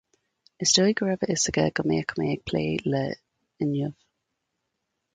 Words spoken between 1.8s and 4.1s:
go mbeadh mé ag plé le Inniu.